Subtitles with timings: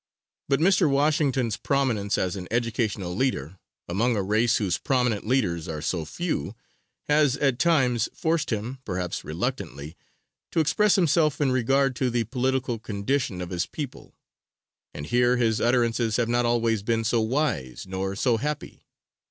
[0.49, 0.89] But Mr.
[0.89, 6.55] Washington's prominence as an educational leader, among a race whose prominent leaders are so few,
[7.03, 9.95] has at times forced him, perhaps reluctantly,
[10.53, 14.15] to express himself in regard to the political condition of his people,
[14.91, 18.87] and here his utterances have not always been so wise nor so happy.